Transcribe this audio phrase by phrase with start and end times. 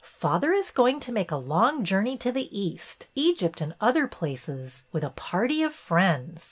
[0.19, 4.81] '''Father is going to make a long journey to the east— Egypt and other places—
[4.91, 6.39] with a party of friends.